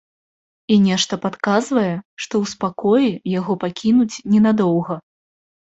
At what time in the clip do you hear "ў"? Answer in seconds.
2.47-2.55